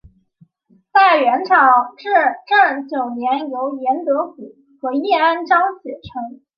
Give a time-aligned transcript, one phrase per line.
[0.91, 1.53] 在元朝
[1.95, 2.09] 至
[2.47, 4.35] 正九年由严德甫
[4.81, 6.41] 和晏天章写成。